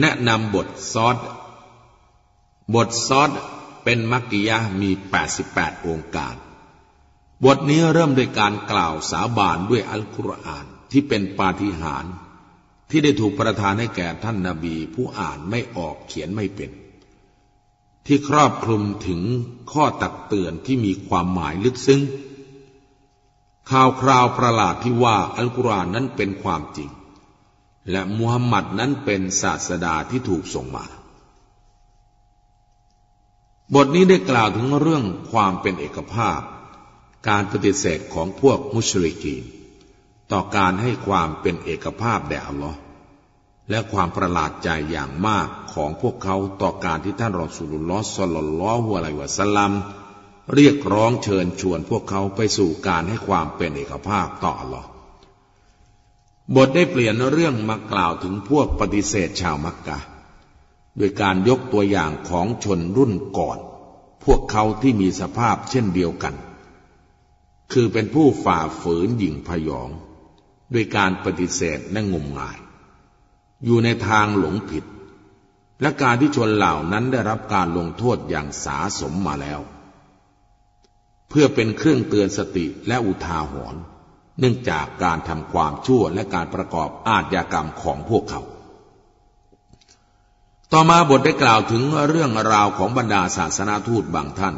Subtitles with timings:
[0.00, 1.16] แนะนำบทซอด
[2.74, 3.30] บทซอด
[3.84, 4.90] เป็นมักกิยะมี
[5.38, 6.34] 88 องค์การ
[7.44, 12.14] บทนี้เริ่มด้วยการกล่าวสาบานด้วยอัลกุรอานที่เป็นปาฏิหาริย์
[12.90, 16.70] ที่ได้ถูกประทานให้แก่ท่านนาบีผู้อ่านไม่ออกเขียนไม่เป็น
[18.06, 19.20] ที่ครอบคลุมถึง
[19.72, 22.02] ข้อตักเตือนที่มีความหมายลึกซึ้ง
[23.70, 26.90] ข่าวคราวประหลาดที่ว่าอัลกุรอานนั้นเป็นความจริง
[27.90, 30.84] และมุฮัมมัดนั้นเป็นศาสดาที่ถูกส่งมา
[33.74, 36.40] บทนี้ได้กล่าวถึงเรื่องความเป็นเอกภาพ
[37.28, 39.44] การปฏิเสธของพวกมุชริกีน
[40.30, 42.78] ต่อการให้ความเป็นเอกภาพแด่อัลลอฮ์
[43.70, 49.72] และความประหลาดใจอย่างมากของพวกเขาต่อการที่ท่านรอสุลลอสลลัลลอฮุอะลัยวะสลลัม
[50.54, 54.88] เรียกร้องเชิญชวนพวกเขาไปสู่การให้ความเป็นเอกภาพต่ออัลลอฮ์
[56.52, 59.98] บทได้เปลี่ยนเรื่องมากล่าวถึงพวกปฏิเสธชาวมักกะ
[60.96, 63.58] โดยการยกตัวอย่างของชนรุ่นก่อน
[64.24, 66.34] พวกเขาที่มีสภาพเช่นเดียวกัน
[67.72, 69.90] คือเป็นผู้ฝ่าฝืนหยิ่งพยอง
[70.72, 72.58] ด้วยการปฏิเสธและงมงาย
[73.64, 74.84] อยู่ในทางหลงผิด
[75.80, 79.60] และการที่ชนเหล่านั้นได้รับการลงโทษอย่างสาสมมาแล้ว
[81.28, 83.82] เพื่อเป็นเครื่องเตือนสติและอุทาหรณ์
[84.38, 88.42] เนื่องจากการทำความชั่วและการประกอบอาชญากรรมของพวกเขา
[90.72, 94.54] ต่อมาบทได้กล่าวถึงเรื่องราวของบรรดาศาสนาทูตบางท่าน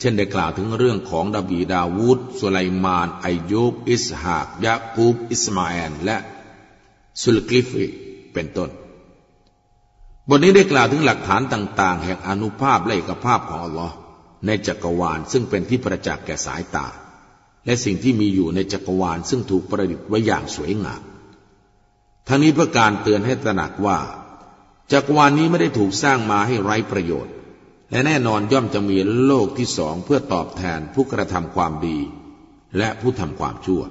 [0.00, 6.16] เช่นได้กล่าวถึงเรื่องของดาบีดาวูดสุไลมานอายุบอิสฮากยาคูบอิสมาแอนและ
[7.22, 7.86] สุลกิฟิ
[8.32, 8.70] เป็นต้น
[10.28, 13.94] บทนี้ได้กล่าวถึงหลักฐานต่าง ๆ แห่งอนุภาพและเอกภาพของอัลลอฮ์
[14.46, 16.86] ในจักรวาลซึ่งเป็นที่ประจักษ์แก่สายตา
[17.68, 21.02] และสิ่งที่มีอยู่ในจักรวาลซึ่งถูกประดิษฐ์ไว้อย่างสวยงาม
[22.28, 23.98] ทั้งนี้เพื่อการเตือนให้ตระหนักว่า
[24.92, 27.34] จักรวาลนี้ไม่ได้ถูกสร้างมาให้ไร้ประโยชน์
[27.90, 31.98] และแน่นอนย่อมจะมีโลกที่สองเพื่อตอบแทนผู้กระทำความดี
[32.78, 33.82] และผู้ทำความชั่ว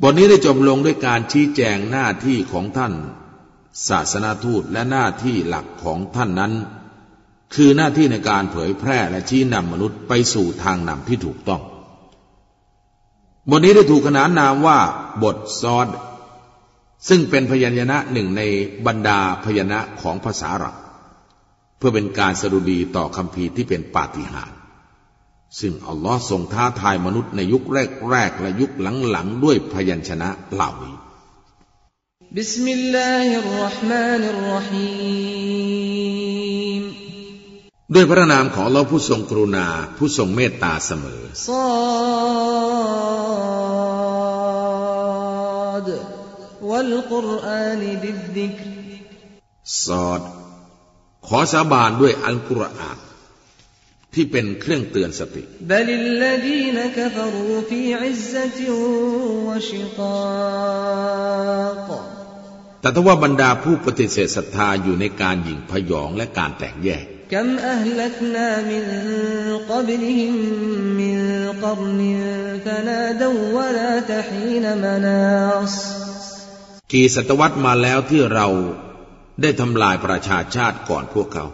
[0.00, 2.92] บทนี้ได้จบลงด้วยการชี้แจงหน้าที่ของท่าน
[3.88, 6.52] ศาสนาทูตและหน้าที่หลักของท่านนั้น
[7.54, 11.62] คือหน้าที่ในการเผยแพร่และชี้นำมนุษย์ไปสู่ทางนำที่ถูกต้อง
[13.48, 14.78] บทนี้ได้ถูกขนานนามว่า
[15.22, 15.88] บทซอด
[17.08, 18.42] ซึ่งเป็นพยัญชนะหนึ่งใน
[18.86, 20.76] บรรดาพยัญชนะของภาษาอับ
[21.78, 24.58] เพื่อเป็นการสรุดีต่อคำพีที่เป็นปาฏิหาริย์
[25.60, 27.62] ซึ่งอัลลอฮ์ทรงท้าทายมนุษย์ในยุค
[28.10, 28.70] แรกๆและยุค
[29.10, 30.96] หลังๆด้วยพยัญชนะเหล่านี้
[32.36, 34.88] บิสมิลลาฮิรราะห์มานิรราะฮี
[36.18, 36.19] ม
[37.94, 41.68] ด้วยพระนามของเราผู้ทรงกรุณาผู้ทรงเมตตาเสมอซอ
[45.86, 45.88] ด
[46.70, 48.58] วัลกุรอานิบิดดิก
[49.84, 50.20] ซอด
[51.26, 52.98] ขอสาบานด้วยอัลกุรอาน
[54.14, 55.42] ที่เป็นเครื่องเตือนสติ
[62.80, 67.04] แต่ถ้าว่าบรรดาผู้ปฏิเสธศรัทธาอยู่ในการหยิ่งพยองและการแตกแยก
[76.92, 78.46] กี่ศตวรรษมาแล้วที่เรา
[79.42, 81.46] ได้ทำลายประชาชาติก่อนพวกเขา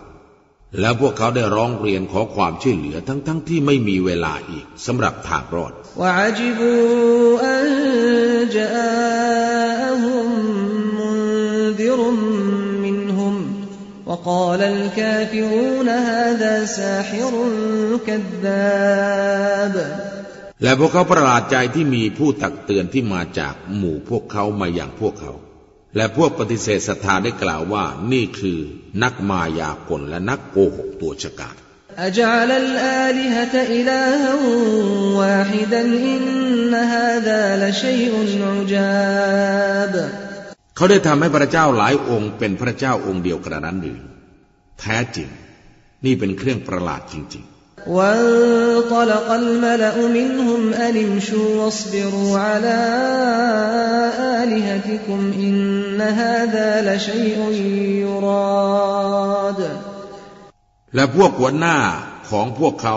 [0.81, 5.73] แล้วพวกเขาได้ร้องเรียนขอความช่วยเหลือทั้งๆทที่ไม่มีเวลาอีกสำหรับทางรอด
[20.63, 25.33] และพวกเขาประหลาดใจที่มีผู้ตักเตือนที่มาจากหมู่พวกเขามาอย่างพวกเขา
[25.97, 28.59] และพวกปฏิเสธศรัทธาได้กล่าวว่านี่คือ
[29.03, 40.26] นักมายากลและนักโกหกตัวฉกาจเขา
[40.90, 44.00] ได้ทำให้พระเจ้าหลายองค์เป็นพระเจ้าองค์เดียวกระนั้นหรือ
[44.80, 45.30] แท้จริง
[46.06, 52.80] นี่เป็นเครื่องประหลาดจริง ๆ وانطلق الملأ منهم أن امشوا واصبروا على
[54.44, 57.40] آلهتكم إن هذا لشيء
[58.06, 59.60] يراد
[60.96, 61.78] และพวกหัวหน้า
[62.30, 62.96] ของพวกเขา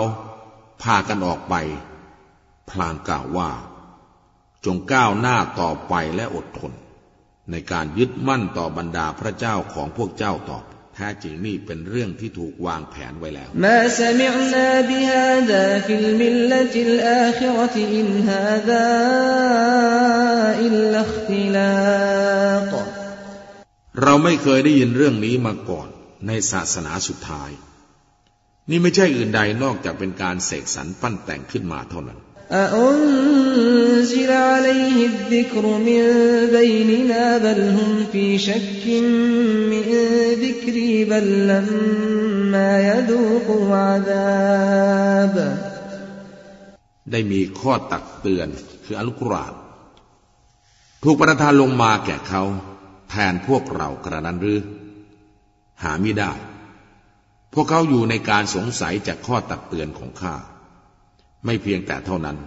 [0.83, 1.55] พากันออกไป
[2.71, 3.51] พลางกล่าวว่า
[4.65, 6.73] จงก้าวหน้าต่อไปและอดทน
[7.52, 22.74] ในการยึดมั่นต่อบรรดาพระเจ้าของพวกเจ้าต่อไปแท้จริงนี่เป็นเรื่องที่ถูกวางแผนไว้แล้วما سمعنا بهذا في الملة الآخرة إن هذا إلا اختلاق
[24.02, 25.88] เราไม่เคยได้ยินเรื่องนี้มาก่อน
[26.28, 27.52] ในศาสนาสุดท้าย
[28.70, 32.20] นี่ไม่ใช่อื่นใดนอกจากเป็นการเสกสรรปั้นแต่งขึ้นมาเท่านั้น
[32.53, 36.03] أأنزل عليه الذكر من
[36.53, 38.87] بيننا بل هم في شك
[39.73, 39.85] من
[40.45, 45.37] ذكري بل لما يذوقوا عذاب
[47.11, 48.49] ได้มีข้อตักเตือน
[48.85, 49.55] คืออัลกุรอาน
[51.03, 52.43] ถูกประทานลงมาแก่เขา
[53.11, 54.61] แทนพวกเรากระนั้นหรือ
[55.83, 56.33] หาไม่ได้
[57.55, 60.35] พวกเขาอยู่ในการสงสัยจากข้อตักเตือนของข้า
[61.46, 62.38] ไม่เพียงแต่เท่านั้น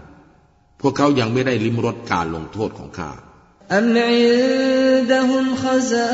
[0.80, 3.10] พวกเขายังไม่ได้ลิ้มรสการลงโทษของข้า
[3.76, 4.40] อัมอิน
[5.10, 6.08] ดะฮุมขซา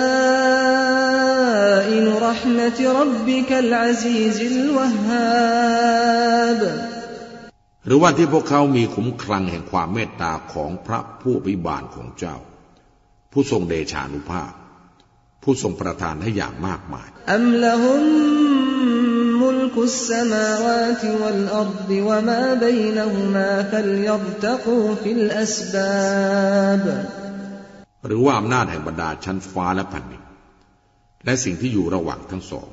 [1.93, 6.63] อินรหมติรับบิกัลอาซีซิลวะฮาบ
[7.87, 12.37] หรือว่าที่พวกเขามีขุมครังแห่งความเมตตาของพระผู้อภิบาลของเจ้า
[13.33, 14.53] ผู้ทรงเดชานุภาพ
[15.43, 18.48] ผู้ทรงประทานให้อย่างมากมายอัมละฮุม
[19.68, 26.86] ملك السماوات والأرض وما بينهما فليرتقوا في الأسباب
[28.06, 30.24] หรือว่าอำนาจแห่งบรรดาชั้นฟ้าและแผ่นดิน
[31.26, 32.68] และสิ่งที่อยู่ระหว่างทั้งสอง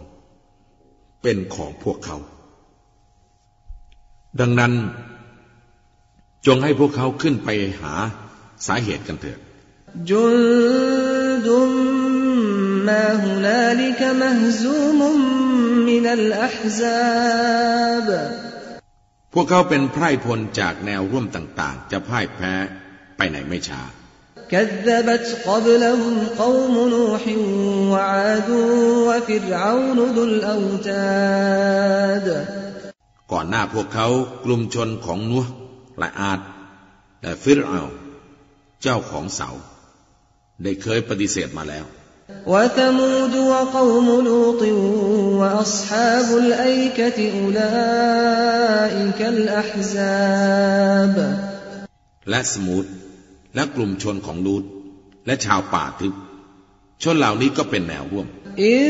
[1.23, 2.17] เป็นของพวกเขา
[4.41, 4.73] ดังนั้น
[6.47, 7.49] จงให้พวกเขาขึ้นไป
[7.81, 7.95] หา
[8.67, 9.39] สาเหตุกันเถิด
[10.11, 11.49] جند
[12.89, 15.34] ما هنالك مهزوم
[15.91, 18.09] من الأحزاب
[19.35, 22.53] พวกเขาเป็นไพร่พลจากแนวร่วมต่างๆ จะพ่ายแพ้
[23.17, 23.83] ไปไหนไม่ช้า
[24.53, 27.25] كذبت قبلهم قوم نوح
[27.93, 28.51] وعاد
[29.09, 32.27] وفرعون ذو الأوتاد
[33.33, 34.09] ก่อนหน้าพวกเขา
[34.45, 35.45] กลุ่มชนของนัว
[35.99, 36.41] และอาด
[37.23, 37.83] และฟิรเอา
[38.83, 39.51] เจ้าของเสา
[40.62, 41.85] ได้เคยปฏิเสธมาแล้ว
[42.47, 44.62] وثمود وقوم لوط
[45.41, 51.17] وأصحاب الأيكة أولئك الأحزاب
[52.31, 52.85] และสมูท
[53.55, 54.65] และกลุ่มชนของลูด
[55.27, 56.15] และชาวป่าทึบ
[57.03, 58.27] ชนเหล่านี้ก็เป็นแนวร่วม
[58.59, 58.87] إن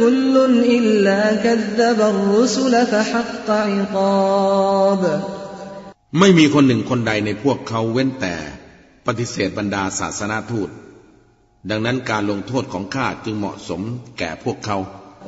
[0.00, 0.34] كل
[0.76, 5.02] إلا كذب الرسل فحق عقاب
[6.18, 8.36] ไม่มีคนหนึ่งคนใดในพวกเขาเว้นแต่
[9.06, 10.68] ปฏิเสธบรรดาศาสนาทูต
[11.70, 13.82] ดังนั้นการลงโทษของข้าจึงเหมาะสม
[14.18, 14.78] แก่พวกเขา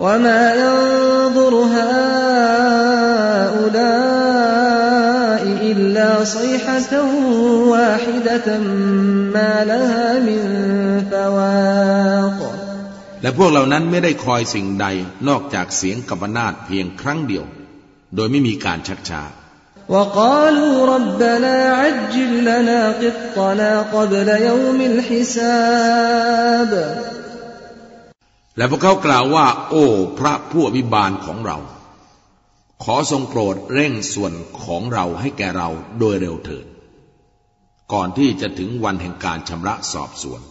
[0.05, 3.11] وما ينظر هؤلاء
[5.71, 6.93] إلا صيحة
[7.73, 8.49] واحدة
[9.37, 10.41] ما لها من
[11.11, 12.39] فواق
[13.23, 14.87] และพวกเหล่านั้นไม่ได้คอยสิ่งใด
[15.29, 17.45] นอกจากเสียงกับบนาดเพียงครั้งเดียว
[18.15, 19.23] โดยไม่มีการชักช้า
[19.89, 26.73] وقالوا ربنا عجل لنا قطنا قبل يوم الحساب
[28.57, 29.85] และพวกเขากล่าวว่า โอ้
[30.19, 31.59] พระผู้อภิบาลของเรา
[32.85, 34.33] ขอทรงโปรดเร่งส่วน
[34.65, 35.69] ของเราให้แก่เรา
[35.99, 36.67] โดยเร็วเถิด
[37.93, 40.43] ก่อนที่จะถึงวันแห่งการชำระสอบสวน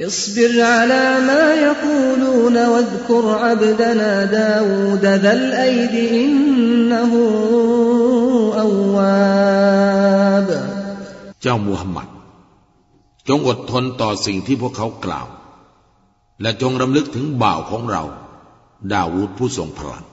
[0.00, 5.94] اصبر على ما يقولون واذكر عبدنا داود ذا الأيد
[6.24, 7.12] إنه
[8.64, 10.48] أواب
[11.42, 12.08] เจ้ามูฮัมหมัด
[13.28, 15.26] จงอดทนต่อสิ่งที่พวกเขากล่าว
[16.42, 18.02] และจงรำลึกถึงบ่าวของเรา
[18.92, 20.04] ดาวูดผู้ทรงพลัง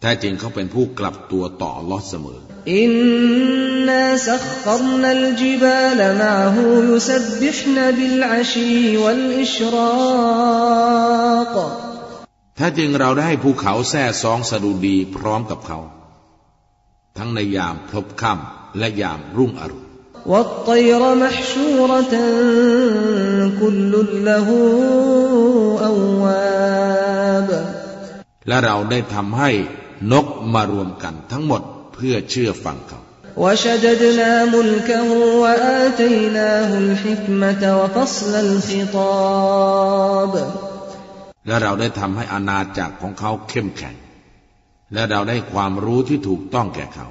[0.00, 2.38] แท้จริงเขาเป็นผู้กลับตัวต่ออัลลอฮ์เสมอ
[2.82, 6.56] إنا سخرنا الجبال معه
[6.90, 10.34] يسبحن بالعشي والإشراق
[12.56, 15.78] แท้จริงเราได้ให้ภูเขาแท้ซองสดุดีพร้อมกับเขา
[17.18, 19.84] ทั้งในยามพลบค่ำและยามรุ่งอรุณ
[20.30, 22.14] والطير محشورة
[23.60, 23.92] كل
[24.28, 24.48] له
[25.90, 27.48] أواب
[28.48, 29.50] และเราได้ทำให้
[30.12, 31.62] นกมารวมกันทั้งหมด
[31.94, 33.00] เพื่อเชื่อฟังเขา
[33.42, 35.08] وشددنا ملكه
[35.42, 40.32] وآتيناه الحكمة وفصل الخطاب
[41.46, 43.94] และเราได้ทำให้อาณาจักรของเขาเข้มแข็ง
[44.92, 47.08] และเราได้ความรู้ที่ถูกต้องแก่เขา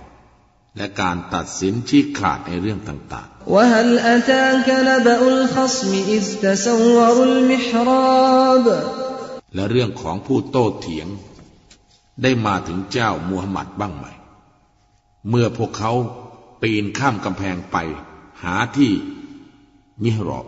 [0.77, 8.65] และการตัดสินชี้ขาดในเรื่องต่าง وهل أتاك نبأ الخصم إذ تسوروا المحراب
[9.11, 11.07] ๆ และเรื่องของผู้โต้เถียง
[12.21, 14.05] ได้มาถึงเจ้ามูฮัมหมัดบ้างไหม
[15.29, 15.91] เมื่อพวกเขา
[16.61, 17.77] ปีนข้ามกำแพงไป
[18.43, 18.91] หาที่
[20.03, 20.45] มิฮรอบ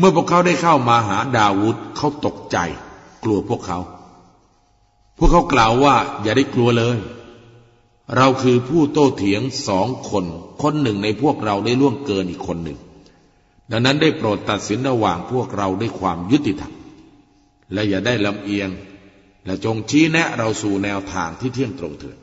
[0.00, 2.56] เมื่อพวกเขาได้เข้ามาหาดาวุธเขาตกใจ
[3.24, 3.78] กลัวพวกเขา
[5.18, 6.98] พวกเขากล่าวว่า อย่าได้กลัวเลย
[8.16, 10.24] เราคือผู้โต้เถียงสองคน
[10.62, 12.78] คนหนึ่งในพวกเราได้ล่วงเกินอีกคนหนึ่ง
[13.70, 16.74] ดังนั้นได้โปรดตัดสินระหว่างพวกเราด้วยความยุติธรรม
[17.72, 18.68] และอย่าได้ลำเอียง
[19.46, 22.16] และจงชี้แนะเราสู่แนวทางที่เที่ยงตรงเถิด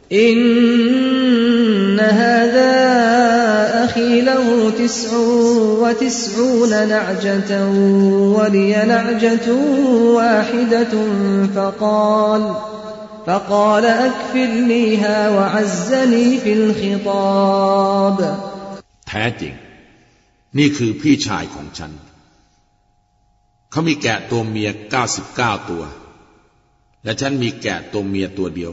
[1.97, 2.75] إن هذا
[3.85, 5.11] أخي له تسع
[5.83, 7.51] وتسعون نعجة
[8.37, 9.49] ولي نعجة
[10.19, 10.95] واحدة
[11.55, 12.43] فقال
[13.27, 18.19] فقال أكفلنيها وعزني في الخطاب
[19.09, 19.55] แท้จริง
[20.59, 21.93] นี่คือพี่ชายของฉัน
[23.71, 24.71] เขามีแกะตัวเมีย
[25.19, 25.85] 99 ตัว
[27.05, 28.73] และฉันมีแกะตัวเมียตัวเดียว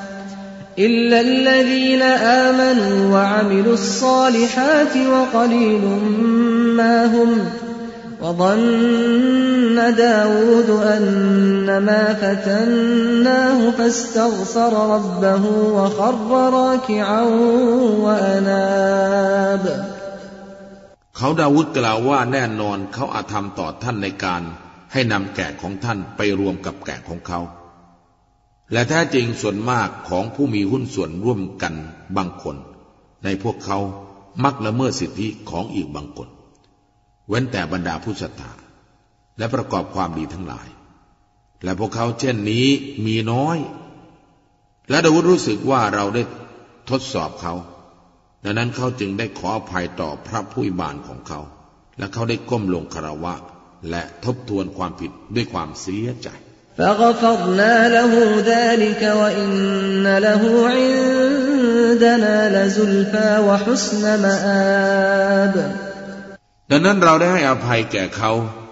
[0.78, 2.02] إلا الذين
[2.42, 5.84] آمنوا وعملوا الصالحات وقليل
[6.76, 7.30] ما هم
[8.22, 15.44] وظن داود أنما فتناه فاستغفر ربه
[15.78, 17.22] وخر راكعا
[18.04, 19.64] وأناب
[21.18, 24.42] เขาดาวุฒกล่าวว่าแน่นอนเขาอาธรรมต่อท่านในการ
[24.92, 27.40] ให้นำแกะของท่านไปรวมกับแกะของเขา
[28.71, 31.73] และแท้จริงส่วนมากของผู้มีหุ้นส่วนร่วมกัน
[32.17, 32.55] บางคน
[33.23, 33.79] ในพวกเขา
[34.43, 36.29] มักละเมิดสิทธิของอีกบางคน
[37.27, 38.51] เว้นแต่บรรดาผู้ศรัทธา
[39.37, 40.67] และประกอบความดีทั้งหลาย
[41.63, 42.67] และพวกเขาเช่นนี้
[43.05, 43.57] มีน้อย
[44.89, 46.23] และดาวุฒรู้สึกว่าเราได้
[46.89, 47.53] ทดสอบเขา
[48.43, 51.39] ดังนั้นเขาจึงได้ขออภัยต่อพระผู้บานของเขา
[51.97, 53.33] และเขาได้ก้มลงคารวะ
[53.89, 56.29] และทบทวนความผิดด้วยความเสียใจ
[56.78, 58.12] فغفرنا له
[58.52, 60.42] ذلك وإن له
[60.74, 65.54] عندنا لزلفى وحسن مآب
[66.70, 68.30] ดังนั้นเราได้ให้อภัยแก่เขา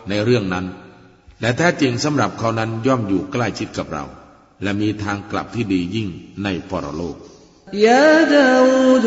[0.09, 0.67] ในเรื่องนั้น
[1.41, 4.05] และแท้จริงสำหรับเขานั้นย่อมอยู่ใกล้ชิดกับเรา
[4.63, 6.09] และมีทางกลับที่ดียิ่ง
[6.43, 7.17] ในปรโลก
[7.87, 9.07] يا داود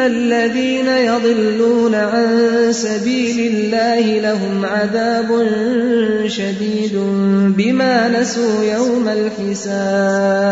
[0.00, 2.28] الذين يضلون عن
[2.72, 5.30] سبيل الله لهم عذاب
[6.26, 6.94] شديد
[7.58, 10.42] بما نسوا يوم الحساب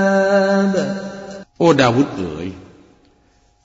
[1.59, 2.49] โอ้ดาวุฒเอ๋ย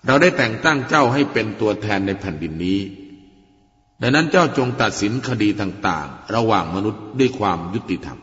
[0.06, 2.80] เราได้แต่งตั้งเจ้าให้เป็นตัวแทนในแผ่นดินนี้
[4.02, 8.20] ดังนั้นเจ้าจงตัดสินคดีต่างๆ ระหว่างมนุษย์ด้วยความยุติธรรม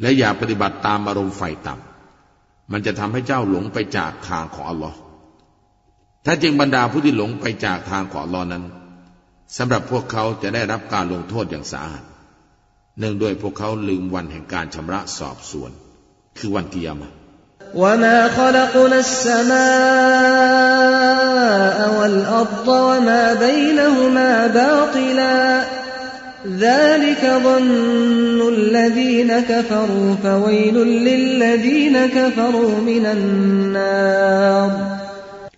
[0.00, 4.98] และอย่าปฏิบัติตามอารมณ์ไฟต่ำ มันจะทำให้เจ้าหลงไปจากทางของอัลลอฮ์
[6.26, 8.64] ถ้าจริงบรรดาผู้ที่หลงไปจากทางของอัลลอฮ์นั้น
[9.56, 12.04] สำหรับพวกเขาจะได้รับการลงโทษอย่างสาหัส
[12.98, 15.70] เนื่องด้วยพวกเขาลืมวันแห่งการชำระสอบสวน
[16.38, 17.14] คือวันกิยามะห์
[17.74, 19.50] وما خلقنا السماء
[21.98, 25.64] والأرض وما بينهما باطلا
[26.58, 30.76] ذلك ظن الذين كفروا فويل
[31.08, 34.93] للذين كفروا من النار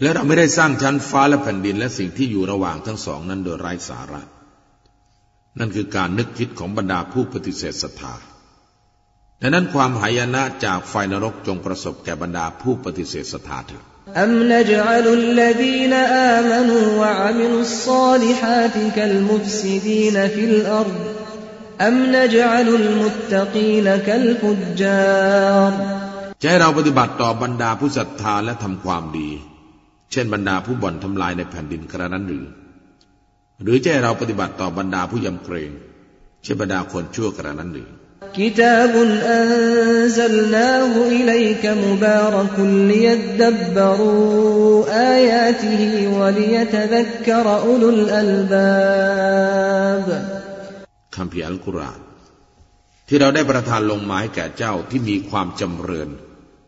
[0.03, 4.23] และเราไม่ได้สร้างชั้นฟ้าและแผ่นดินและสิ่งที่อยู่ระหว่างทั้งสองนั้นโดยไร้สาระ
[5.59, 8.15] นั่นคือการนึกคิดของบรรดาผู้ปฏิเสธศรัทธา
[9.41, 13.85] ดังนั้นความหายนะจากไฟนรกจงประสบแก่บรรดาผู้ปฏิเสธศรัทธาเถิด
[14.25, 20.99] أم نجعل الذين آمنوا وعملوا الصالحات كالمفسدين في الأرض
[21.81, 25.73] أم نجعل المتقين كالفجار
[26.43, 29.31] จะให้เราปฏิบัติต่อบรรดาผู้ศรัทธาและทำความดี
[30.13, 32.45] เช่นบรรดาผู้บ่อนทำลายในแผ่นดินกระนั้นหรือ
[33.63, 35.71] หรือจะให้เราปฏิบัติต่อบรรดาผู้ยำเกรง
[36.43, 37.91] เช่นบรรดาคนชั่วกระนั้นหรือ
[38.41, 38.95] كتاب
[39.39, 42.57] أنزلناه إليك مبارك
[42.91, 44.85] ليدبروا
[45.15, 45.83] آياته
[46.19, 49.63] وليتذكر أولو الألباب
[51.17, 52.01] คำพีร์อัลกุรอาน
[53.09, 56.09] ที่เราได้ประทานลงมาให้แก่เจ้าที่มีความจำเริญ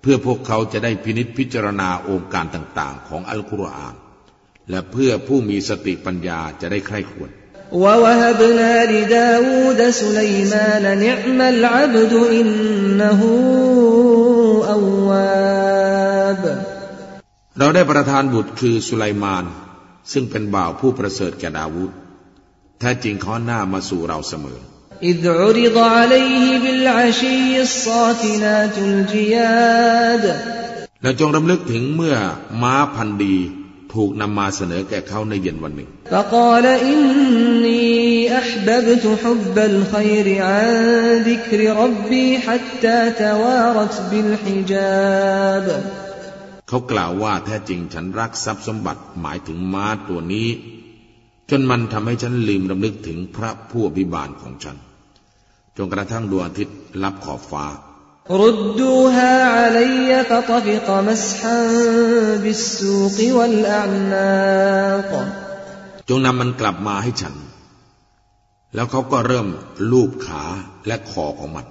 [0.01, 3.95] เพื่อพวกเขาจะได้พินิษพิจารณาองค์การต่าง ๆ ของอัลกุรอาน
[4.71, 7.31] และเพื่อผู้มีสติปัญญาจะได้ใคร่ควร
[7.85, 13.21] ووهبنا لداود سليمان نعم العبد إنه
[14.77, 16.43] أواب
[17.59, 19.45] เราได้ประทานบุตรคือสุไลมาน
[20.13, 21.93] ซึ่งเป็นบ่าวผู้ประเสริฐแก่ดาวุธ
[22.79, 24.59] แท้จริงเขาหน้ามาสู่เราเสมอ
[25.03, 30.25] إذ عرض عليه بالعشي الصافنات الجياد
[31.03, 32.17] และจงรำลึกถึงเมื่อ
[32.63, 33.37] ม้าพันธุ์ดี
[33.95, 37.89] ถูกนำมาเสนอแก่เขาในเย็นวันหนึ่ง فقال إني
[38.41, 40.69] أحببت حب الخير عن
[41.29, 45.67] ذكر ربي حتى توارت بالحجاب
[46.69, 50.49] เขากล่าวว่าแท้จริงฉันรักทรัพย์สมบัติหมายถึงม้าตัวนี้
[51.51, 54.77] จนมันทำให้ฉันลืมรำลึกถึงพระผู้อภิบาลของฉัน
[55.79, 57.67] จนกระทั่งดวงอาทิตย์ลับขอบฟ้า
[58.31, 61.59] ردوها علي فطفق مسحا
[62.43, 65.13] بالسوق والأعناق
[66.09, 67.35] จงนำมันกลับมาให้ฉัน
[68.75, 69.49] แล้วเขาก็เริ่ม
[69.91, 70.43] ลูบขา
[70.87, 71.67] และคอของมัน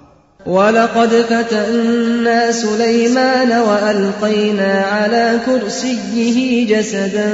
[0.46, 6.38] ولقد فتنا سليمان وألقينا على كرسيه
[6.72, 7.28] جسدا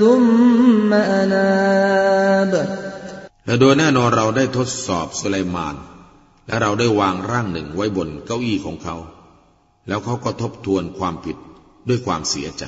[0.00, 0.90] ثم
[1.20, 2.52] أناب
[3.46, 5.74] และโดยแน่นอนเราได้ทดสอบสุไลมาน
[6.50, 8.96] และเราได้วางร่างหนึ่งไว้บนเก้าอี้ของเขา
[9.88, 11.36] แล้วเขาก็ทบทวนความผิด
[11.88, 12.64] ด้วยความเสียใจ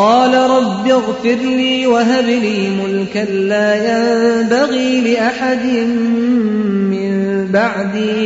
[0.00, 5.64] قال رب اغفر لي وهب لي ملكا لا ينبغي لأحد
[6.92, 7.10] من
[7.56, 8.22] بعدي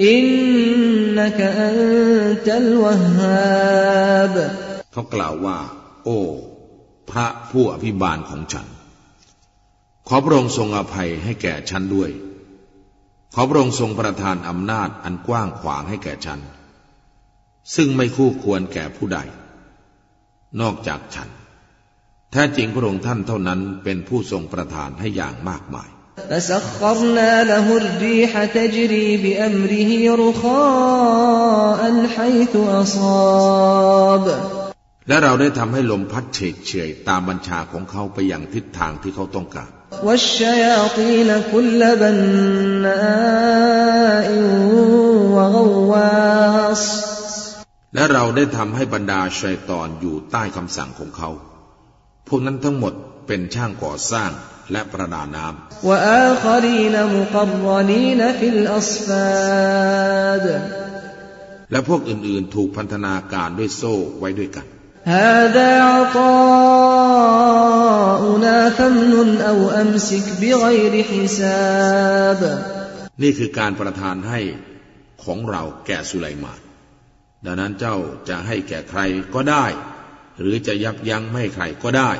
[0.00, 4.34] إنك أنت الوهاب
[4.92, 5.58] เขากล่าวว่า
[6.04, 6.18] โอ้
[7.10, 8.66] พระผู้อภิบาลของฉัน
[10.08, 12.10] ขอพระองค์ทรงอภัยให้แก่ฉันด้วย
[13.34, 16.40] ขอพระองค์ทรงประทานอำนาจอันกว้างขวางให้แก่ฉัน
[17.74, 19.18] ซึ่งไม่คู่ควรแก่ผู้ใด
[20.60, 21.28] นอกจากฉัน
[22.32, 25.90] แท้จริงพระองค์ท่านเท่านั้นเป็นผู้ทรงประทานให้อย่างมากมาย
[26.30, 29.90] فسخرنا له الريح تجري بأمره
[30.24, 31.82] رخاء
[32.16, 34.24] حيث أصاب
[35.08, 39.70] และเราได้ทำให้ลมพัดเฉกเฉยตามบัญชาของเขาไปอย่างทิศทางที่เขาต้องการ
[40.06, 42.88] والشياطين كل بناء
[45.36, 46.84] وغواص
[47.94, 51.30] และเราได้ทำให้บรรดาชัยตอนอยู่ใต้คำสั่งของเขา
[52.28, 52.92] พวกนั้นทั้งหมด
[53.26, 54.30] เป็นช่างก่อสร้าง
[54.72, 60.46] และประดาน้ำ وآخرين مقرنين في الأصفاد
[61.70, 64.66] และพวกอื่นๆถูกพันธนาการด้วยโซ่ไว้ด้วยกัน
[65.06, 66.60] هذا عطاؤنا
[68.70, 72.40] فامنن أو أمسك بغير حساب
[73.22, 74.40] นี่คือการประทานให้
[75.24, 76.60] ของเราแก่สุไลมาน
[77.44, 77.96] ดังนั้นเจ้า
[78.28, 79.00] จะให้แก่ใคร
[79.34, 79.66] ก็ได้
[80.40, 82.10] หรือจะยับยั้งไม่ให้ใครก็ได้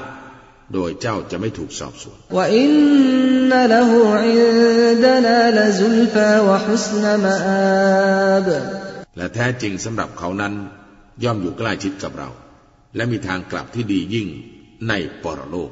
[0.74, 3.90] โดยเจ้าจะไม่ถูกสอบสวน وإن له
[4.22, 8.46] عندنا لزلفى وحسن مآب
[9.16, 10.52] และแท้จริงสำหรับเขานั้น
[11.24, 12.28] ย่อมอยู่ใกล้ชิดกับเรา
[12.95, 14.27] และมีทางกลับที่ดียิ่ง
[14.89, 15.71] ในปรโลก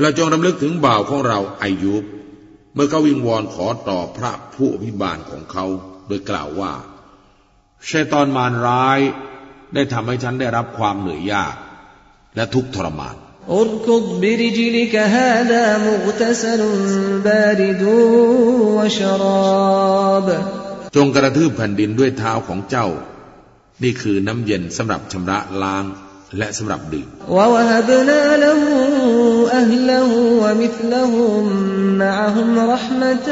[0.00, 2.02] เราจงรำลึกถึงบ่าวของเราอายุบ
[2.74, 5.64] เมื่อเขาวิงวอนขอต่อพระผู้อภิบาลของเขา
[6.08, 6.72] โดยกล่าวว่า
[7.88, 9.00] ชัยตอนมารร้าย
[9.74, 11.54] ได้ทำให้ฉันได้รับความเหนื่อยยาก
[12.36, 13.16] และทุกข์ทรมาน
[13.49, 16.61] اركض برجلك هذا مغتسل
[17.25, 17.83] بارد
[18.77, 20.27] وشراب
[20.95, 22.87] จงกระทืบแผ่นดินด้วยเท้าของเจ้า
[23.83, 25.85] นี่คือน้ำเย็นสำหรับชำระล้าง
[26.37, 27.07] และสำหรับดื่ม
[27.37, 28.61] ووهبنا له
[29.61, 30.09] أهله
[30.43, 31.43] ومثلهم
[32.03, 33.27] معهم رحمة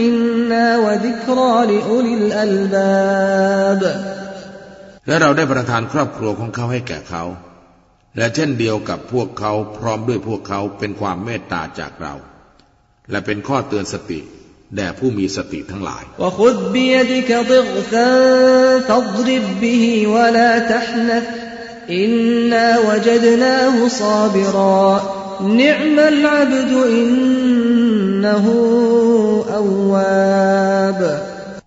[0.00, 3.82] منا وذكرى لأولي الألباب
[5.08, 7.22] และเราได้ประทานครอบครัวของเขาให้แก่เขา
[8.17, 12.13] และเช่นเดียวกับพวกเขาพร้อมด้วยพวกเขาเป็นความเมตตาจากเรา
[13.11, 14.19] และเป็นข้อเตือนสติ
[14.75, 16.03] แด่ผู้มีสติทั้งหลาย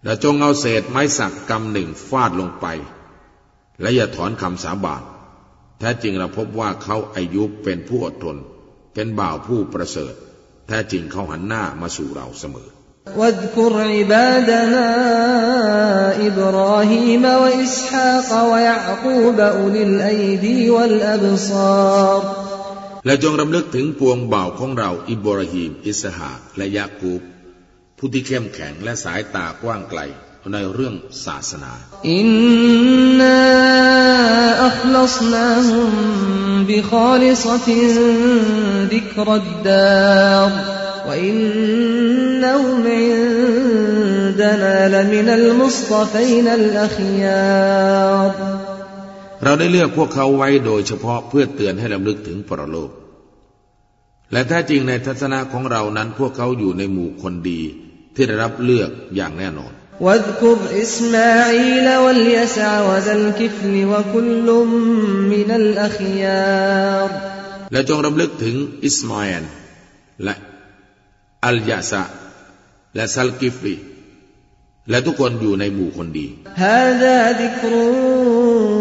[0.04, 2.66] และจงเอาเศษไม้สักกำหนึ่งฟาดลงไป
[3.80, 5.02] และอย่าถอนคำสาบาน
[5.79, 8.37] แท้จริงเราพบว่าเขาอายุเป็นผู้อดทน
[8.93, 10.13] เป็นบ่าวผู้ประเสริฐ
[10.67, 12.69] แท้จริงเขาหันหน้ามาสู่เราเสมอ
[13.19, 14.87] واذكر عبادنا
[16.27, 22.21] إبراهيم وإسحاق ويعقوب أولي الأيدي والأبصار
[23.05, 27.21] และจงรำลึกถึงปวงบ่าวของเราอิบราฮิมอิสหากและยากูบ
[27.97, 29.99] ผู้ที่เข้มแข็งและสายตากว้างไกล
[30.52, 31.72] ในเรื่องศาสนา
[32.12, 32.28] إنا
[33.20, 35.90] أخلصناهم
[36.70, 40.52] بخالصة ذكرى الدار
[41.08, 48.34] وإنهم عندنا لمن المصطفين الأخيار
[49.44, 52.90] เราได้เลือกพวกเขาไว้โดยเฉพาะเพื่อเตือนให้รำลึกถึงปรโลก
[54.32, 57.60] และแท้จริงในทัศนะของเรานั้นพวกเขาอยู่ในหมู่คนดี
[58.14, 64.47] ที่ได้รับเลือกอย่างแน่นอน واذكر إسماعيل واليسع وذا الكفل وكل
[65.33, 67.09] من الأخيار
[67.73, 69.43] และจงรำลึกถึงอิสมาอิล
[70.23, 70.35] และ
[71.45, 72.03] อัลยาซะ
[72.95, 73.75] และซัลกิฟรี
[74.89, 76.27] และทุกคนอยู่ในหมู่คนดี
[76.65, 77.73] هذا ذكر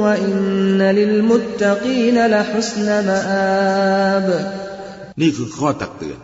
[0.05, 4.29] وإن للمتقين لحسن مآب
[5.21, 6.19] นี่คือข้อตักเตือน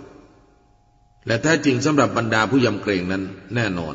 [1.26, 3.22] และแท้จริงสำหรับบรรดาผู้ยำเกรงนั้น
[3.54, 3.94] แน่นอน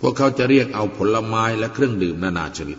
[0.00, 2.78] พวกเขาจะเรียกเอาผลไม้และเครื่องดื่มนานาชนิด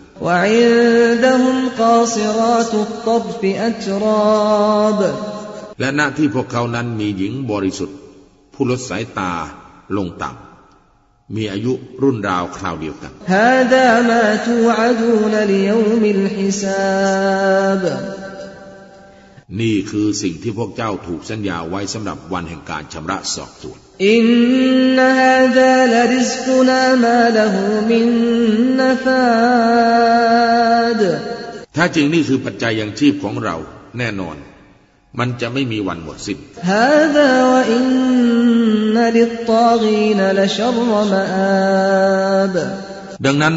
[5.80, 7.96] และณที่พวกเขานั้นมีหญิงบริสุทธิ์
[8.54, 9.32] ผู้ลดสายตา
[9.96, 13.12] ลงต่ำมีอายุรุ่นราวคราวเดียวกัน
[19.58, 24.24] นี่คือสิ่งที่พวกเจ้าถูกสัญญาไว้สำหรับวันแห่งการชำระสอบสวนอิน
[24.96, 28.08] นฮาดาลริสกุนามาลหูมิน
[28.78, 29.22] นฟา
[31.00, 31.02] ด
[31.76, 33.56] ถ้าจริงนี่คือปัจจัยยังชีพของเรา
[33.98, 34.36] แน่นอน
[35.18, 36.38] มันจะไม่มีวันหมดสิ้น
[43.24, 43.54] ดังนั้น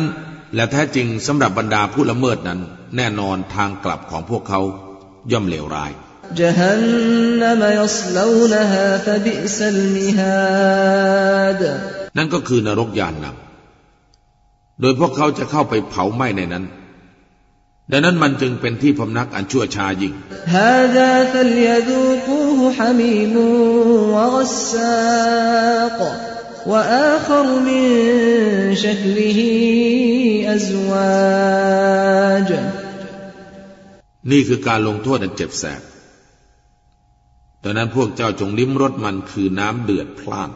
[0.55, 2.59] และแท้จริงสำหรับบรรดาผู้ละเมิดนั้น
[2.97, 4.61] แน่นอนทางกลับของพวกเขา
[5.31, 5.91] ย่อมเลวร้าย
[12.17, 16.63] นั่นก็คือนรกยานนำโดยพวกเขาจะเข้าไปเผาไหม้ในนั้น
[17.91, 20.13] ดังนั้นมันจึงเป็นที่พำนักอันชั่วช้ายิ่ง
[34.30, 35.82] นี่คือการลงโทษอันเจ็บแสบ
[37.62, 40.50] ดังนั้นพวกเจ้าจงลิ้มรสมันคือน้ำเดือดพล่าน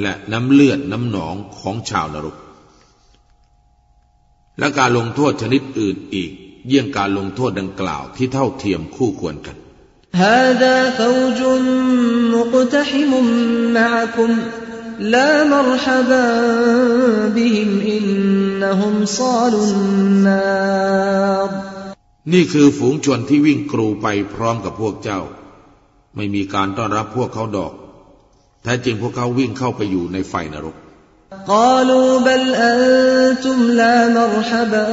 [0.00, 2.36] และน้ำเลือดน้ำหนองของชาวนรก
[4.58, 6.30] และการลงโทษชนิดอื่นอีก
[6.66, 9.56] เยี่ยงการลงโทษดังกล่าวที่เท่าเทียมคู่ควรกัน
[10.26, 11.40] هذا فوج
[12.34, 13.24] مقتحم
[13.74, 14.38] معكم
[15.00, 16.40] لا مرحبا
[17.28, 21.49] بهم إنهم صالوا النار
[22.32, 25.20] นี่คือฝูงชนที่วิ่งกรูไปพร้อมกับพวกเจ้า
[26.16, 27.72] ไม่มีการต้อนรับพวกเขาดอก
[28.62, 30.76] แท้จริงพวกเขาวิ่งเข้าไปอยู่ในไฟนรก
[31.52, 34.84] قالوا بل أنتم لا مرحبا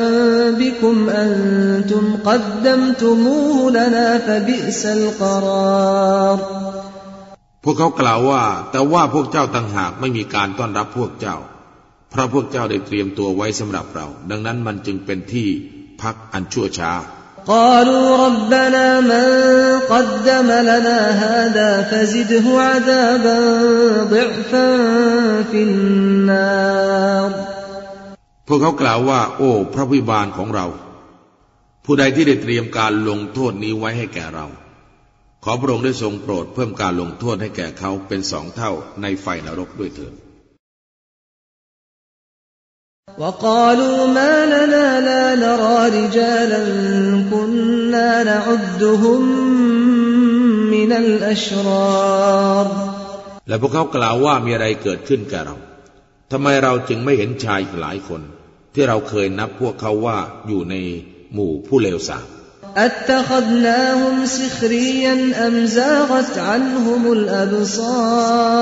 [0.62, 6.38] بكم أنتم قدمتموه لنا فبئس القرار
[7.63, 11.38] พวกเขากล่าวว่า แต่ว่าพวกเจ้าต่างหากไม่มีการต้อนรับพวกเจ้า
[12.09, 15.47] เพราะพวกเจ้าได้เตรียมตัวไว้สำหรับเรา ดังนั้นมันจึงเป็นที่
[16.01, 16.91] พักอันชั่วช้า
[17.47, 19.25] قالوا ربنا من
[19.93, 23.38] قدم لنا هذا فزده عذابا
[24.13, 24.67] ضعفا
[25.51, 27.31] في النار
[28.47, 30.67] พวกเขากล่าวว่า โอ้ พระวิบาลของเรา
[31.86, 34.47] ผู้ใดที่ได้เตรียมการลงโทษนี้ไว้ให้แก่เรา
[35.43, 40.13] ขอพระองค์ได้ทรงโปรดเพิ่มการลงโทษให้แก่เขาเป็นสองเท่าในไฟนรกด้วยเถิด
[43.17, 46.62] وقالوا ما لنا لا نرى رجالا
[47.31, 49.21] كنا نعدهم
[50.71, 52.67] من الأشرار
[53.47, 55.55] และพวกเขากล่าวว่ามีอะไรเกิดขึ้นกับเรา
[56.31, 58.21] ทำไมเราจึงไม่เห็นชายหลายคน
[58.73, 60.75] ที่เราเคยนับพวกเขาว่าอยู่ใน
[61.33, 62.27] หมู่ผู้เลวทราม
[62.88, 65.15] أتخذناهم سخريا
[65.47, 68.53] أم زاغت عنهم الأبصار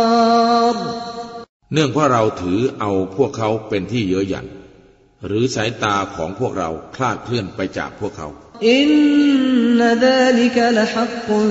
[1.73, 4.47] เนื่องเพราะเราถือเอาพวกเขาเป็นที่เยอะหยัน
[5.27, 8.29] หรือสายตาของพวกเราคลาดเคลื่อนไปจากพวกเขา
[8.69, 8.91] อิน
[9.79, 11.49] นดาลิกลฮักกุน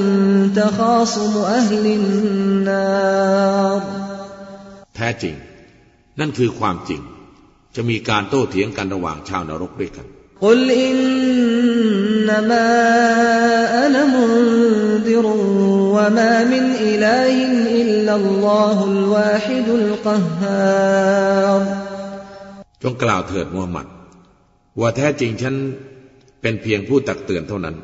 [0.60, 2.06] ตะคาสมอัลลิน
[2.68, 2.86] นา
[3.82, 3.84] ร
[4.96, 5.36] แท้จริง
[6.20, 7.02] นั่นคือความจริง
[7.76, 10.08] จะมีการโต้เถียงกันระหว่างชาวนรกด้วยกัน
[10.41, 12.69] قل إنما
[13.87, 15.27] أنا منذر
[15.97, 17.35] وما من إله
[17.83, 21.61] إلا الله الواحد القهار
[22.83, 23.87] จงกล่าวเถิดมูฮัมหมัด
[24.81, 25.55] ว่าแท้จริงฉัน
[26.43, 27.77] เป็นเพียงผู้ตักเตือนเท่านั้น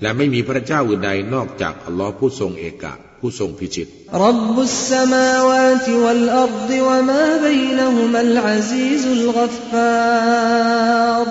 [0.00, 3.86] และไม่มีพระเจ้าอื่นใดนอกจากอัลลอฮ์ผู้ทรงเอกะผู้ทรงพิชิต
[4.24, 11.28] รับบุสสมาวาติวัลอัรฎวะมาบัยนะฮุมัลอาซีซุลกัฟฟาร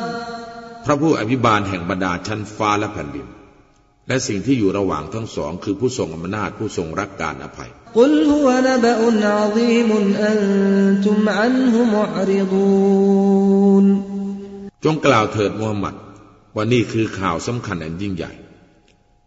[0.85, 3.27] พระผู้อภิบาลแห่งบรรดาชั้นฟ้าและแผ่นดิน
[4.07, 7.69] และสิ่งที่อยู่ระหว่างทั้งสอง คือผู้ทรงอำนาจผู้ทรงรักการอภัย
[14.85, 15.95] จงกล่าวเถิดมูฮัมหมัด
[16.55, 18.31] ว่านี่คือข่าวสำคัญอันยิ่งใหญ่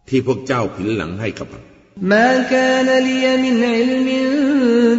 [0.09, 1.62] ที่พวกเจ้าผินหลังให้กับมัน
[2.12, 4.09] ما كان لي من علم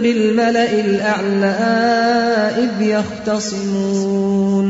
[0.03, 1.57] بالملئ الأعلى
[2.63, 4.67] إذ يختصمون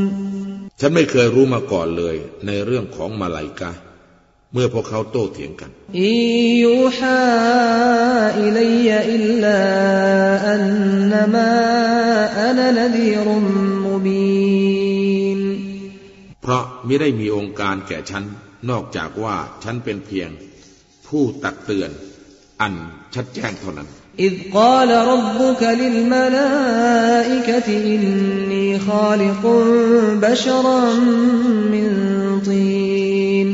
[0.81, 3.71] ฉันไม่เคยรู้มาก่อนเลย ในเรื่องของมาลายกา
[4.53, 5.71] เมื่อพวกเขาโต้เถียงกัน
[6.65, 7.21] ยูฮา
[8.41, 9.61] อิลัยอิลลา
[10.51, 10.65] อัน
[11.13, 11.51] นมา
[12.41, 13.45] อันนดีรุม
[13.87, 15.41] มุบีน
[16.43, 18.25] เพราะไม่ได้มีองค์การแก่ฉัน
[18.71, 20.31] นอกจากว่าฉันเป็นเพียง
[21.07, 21.91] ผู้ตักเตือน
[22.61, 22.75] อัน
[23.15, 23.89] ชัดแจ้งเท่านั้น
[24.20, 29.44] إذ قال ربك للملائكة إني خالق
[30.24, 30.94] بشرا
[31.74, 31.90] من
[32.46, 33.48] طين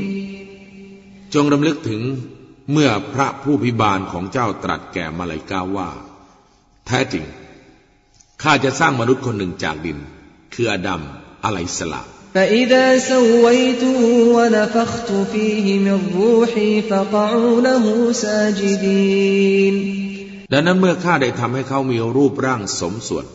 [1.34, 2.02] จงรำลึกถึง
[2.72, 5.90] เมื่อพระผู้พิบาลของเจ้าตรัสแก่มาลายกาว่า
[6.88, 7.26] แท้จริง
[8.42, 9.98] ข้าจะสร้างมนุษย์คนหนึ่งจากดิน
[10.54, 11.02] คืออดัม
[11.46, 12.02] อะไลสลา
[12.36, 14.02] فإذا سويته
[14.36, 20.01] ونفخت فيه من روحي فقعوا له ساجدين
[20.52, 23.26] ดังนั้นเมื่อข้าได้ทำให้เขามีรูปร่างสมส่วน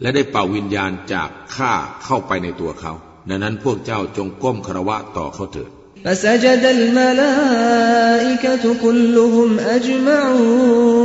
[0.00, 1.72] และได้เป่าวิญญาณจากข้า
[2.04, 2.92] เข้าไปในตัวเขา
[3.28, 5.70] ดังนั้นพวกเจ้าจงก้มคารวะต่อเขาเถิด
[6.04, 11.00] فسجد الملائكة كلهم أجمعون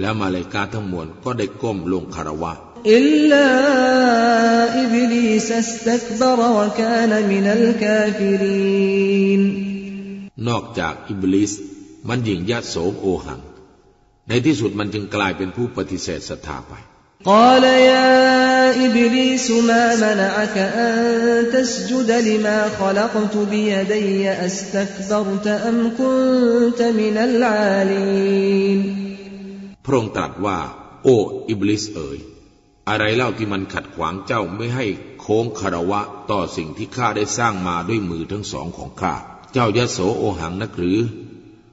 [0.00, 2.52] แล้วมาเลกาทั้งมวลก็ได้ก้มลงคารวะ
[2.94, 3.46] อิลลา
[4.78, 9.42] อิบลิสสตักบรวะกานมินัลกาฟิริน
[10.48, 11.52] นอกจากอิบลิส
[12.08, 13.40] มันยิงยะโสโอหัง
[14.28, 16.74] ในที่สุดมันจึงกลายเป็นผู้ปฏิเสธศรัทธาไป
[17.24, 20.96] قال يا إبليس ما منعك أن
[21.52, 28.80] تسجد لما خلقت بيدي أستكبرت أم كنت من العالين
[29.84, 30.58] พระองค์ตรัสว่า
[31.04, 31.16] โอ้
[31.48, 32.18] อิบลิสเอ๋ย
[32.88, 34.86] อะไรเล่าที่มันขัดขวางเจ้าไม่ให้
[35.20, 39.14] โค้งคารวะต่อสิ่งที่ข้าได้สร้างมาด้วยมือทั้งสองของข้า
[39.52, 40.98] เจ้ายะโสโอหังนักหรือ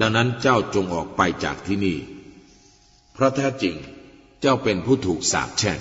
[0.00, 1.98] ดังนั้นเจ้าจงออกไปจากที่นี่
[3.14, 3.74] เพราะแท้จริง
[4.42, 5.78] เจ้าเป็นผู้ถูกสาปแช่ง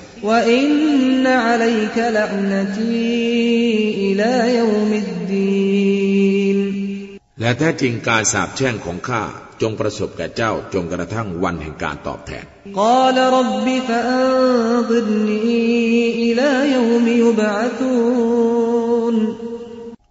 [7.39, 9.23] และแท้จริงการสาปแช่งของข้า
[9.61, 12.45] จงประสบแก่เจ้าจงกระทั่งวันแห่งการตอบแทน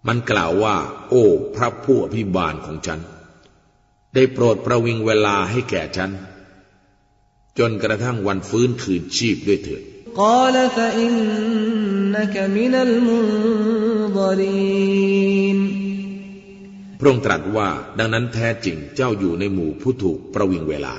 [0.07, 0.75] มันกล่าวว่า
[1.09, 1.23] โอ้
[1.55, 2.99] พระผู้อภิบาลของฉัน
[4.15, 6.11] ได้โปรดประวิงเวลาให้แก่ฉัน
[7.59, 9.81] จนกระทั่งวันฟื้นคืนชีพด้วยเถิด
[16.99, 20.95] พระองค์ตรัสว่าดังนั้นแท้จริงเจ้าอยู่ในหมู่ผู้ถูกประวิงเวลา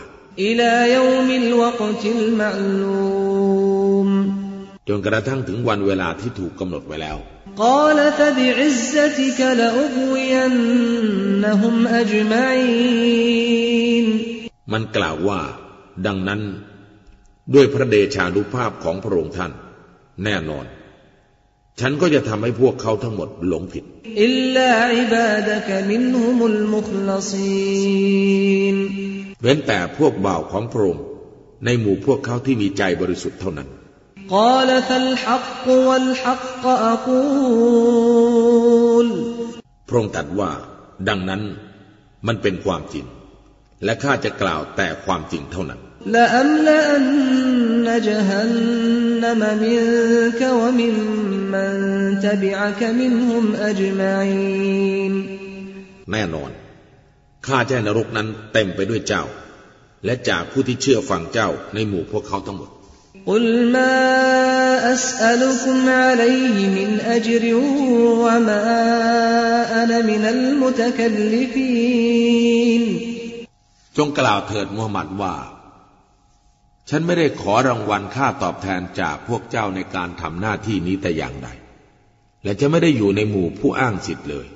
[4.89, 7.19] จนกระทั่งถึงวันเวลาที่ถูกกำหนดไว้แล้ว
[14.73, 15.41] มันกล่าวว่า
[16.07, 16.41] ดังนั้น
[17.55, 19.53] ด้วยพระเดชานุภาพของพระองค์ท่าน
[20.25, 20.65] แน่นอน
[21.81, 23.85] ฉันก็จะทำให้พวกเขาทั้งหมดหลงผิด
[29.43, 31.05] เว้นแต่พวกบ่าวของพระองค์
[31.65, 33.69] ในหมู่พวกเขาที่มีใจบริสุทธิ์เท่านั้น
[34.30, 37.92] قال فالحق والحق أقول
[39.88, 40.52] พระองค์ตรัสว่า
[41.08, 41.42] ดังนั้น
[42.28, 43.06] มันเป็นความจริง
[43.84, 45.80] และข้าจะกล่าวแต่ความจริงเท่านั้น
[46.16, 51.72] لأملأن جهنم منك وممن
[52.26, 55.14] تبعك منهم أجمعين
[56.12, 56.52] แน่นอน
[57.48, 59.24] ข้าจะให้นรกนั้นเต็มไปด้วยเจ้า
[60.06, 62.70] และจากผู้ที่เชื่อฟังเจ้าในหมู่พวกเขาทั้งหมด
[63.26, 63.96] قل ما
[64.94, 67.44] أسألكم عليه من أجر
[68.24, 68.64] وما
[69.84, 72.84] أنا من المتكلفين
[73.98, 75.36] จงกล่าวเถิดมูฮัมหมัดว่า
[76.90, 81.50] ฉันไม่ได้ขอรางวัลค่าตอบแทนจากพวกเจ้าในการทำหน้าที่นี้แต่อย่างใด
[82.44, 84.48] และจะไม่ได้อยู่ในหมู่ผู้อ้างสิทธิ์เลย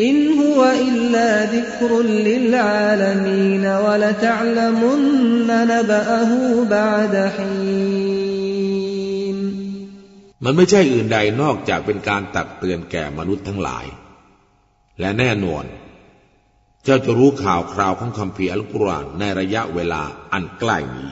[0.00, 5.02] إن هو إلا ذكر للعالمين ولتعلمن
[5.70, 9.38] نبأه بعد حين
[10.44, 13.86] มันไม่ใช่อื่นใดนอกจากเป็นการตักเตือนแก่มนุษย์ทั้งหลาย
[15.00, 15.64] และแน่นอน
[16.84, 21.10] เจ้าจะรู้ข่าวคราวของคัมภีร์อัลกุรอานในระยะเวลาอันใกล้นี้